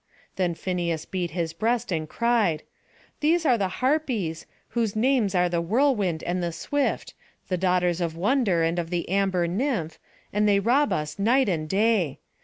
[0.35, 2.63] Then Phineus beat his breast and cried,
[3.19, 7.13] "These are the Harpies, whose names are the Whirlwind and the Swift,
[7.49, 9.99] the daughters of Wonder and of the Amber nymph,
[10.33, 12.17] and they rob us night and day.